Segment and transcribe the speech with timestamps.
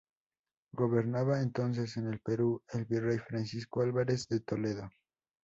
[0.71, 4.89] Gobernaba entonces en el Perú el Virrey Francisco Álvarez de Toledo.